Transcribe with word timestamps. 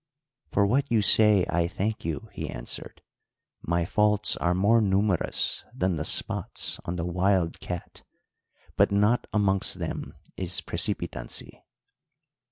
"'For 0.51 0.65
what 0.65 0.91
you 0.91 1.03
say, 1.03 1.45
I 1.47 1.67
thank 1.67 2.03
you,' 2.03 2.27
he 2.31 2.49
answered. 2.49 3.03
'My 3.61 3.85
faults 3.85 4.35
are 4.37 4.55
more 4.55 4.81
numerous 4.81 5.63
than 5.75 5.95
the 5.97 6.03
spots 6.03 6.79
on 6.85 6.95
the 6.95 7.05
wild 7.05 7.59
cat, 7.59 8.01
but 8.75 8.91
not 8.91 9.27
amongst 9.31 9.77
them 9.77 10.15
is 10.35 10.59
precipitancy.' 10.59 11.61